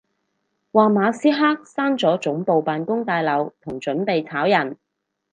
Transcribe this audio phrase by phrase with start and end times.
[0.71, 4.75] 話馬斯克閂咗總部辦公大樓同準備炒人